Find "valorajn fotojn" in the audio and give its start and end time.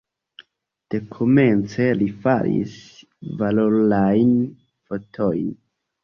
3.41-5.53